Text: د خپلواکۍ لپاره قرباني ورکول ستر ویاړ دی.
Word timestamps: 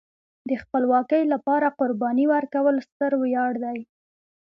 د 0.49 0.51
خپلواکۍ 0.63 1.23
لپاره 1.33 1.75
قرباني 1.79 2.25
ورکول 2.33 2.75
ستر 2.87 3.11
ویاړ 3.21 3.51
دی. 3.63 3.79